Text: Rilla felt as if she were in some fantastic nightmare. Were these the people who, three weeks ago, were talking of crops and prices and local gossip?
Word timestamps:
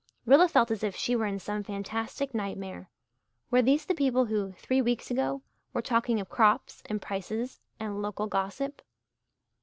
Rilla 0.25 0.47
felt 0.47 0.71
as 0.71 0.83
if 0.83 0.95
she 0.95 1.15
were 1.15 1.27
in 1.27 1.37
some 1.37 1.61
fantastic 1.61 2.33
nightmare. 2.33 2.89
Were 3.51 3.61
these 3.61 3.85
the 3.85 3.93
people 3.93 4.25
who, 4.25 4.53
three 4.53 4.81
weeks 4.81 5.11
ago, 5.11 5.43
were 5.73 5.81
talking 5.83 6.19
of 6.19 6.27
crops 6.27 6.81
and 6.87 6.99
prices 6.99 7.59
and 7.79 8.01
local 8.01 8.25
gossip? 8.25 8.81